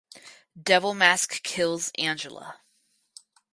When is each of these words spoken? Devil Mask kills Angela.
Devil 0.59 0.95
Mask 0.95 1.43
kills 1.43 1.91
Angela. 1.95 2.61